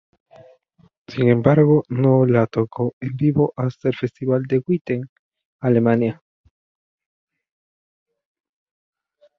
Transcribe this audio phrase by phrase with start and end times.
[1.07, 5.07] Sin embargo, no la tocó en vivo hasta el festival de Witten,
[5.59, 6.23] Alemania.